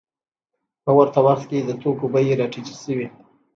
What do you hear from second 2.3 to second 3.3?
راټیټې شوې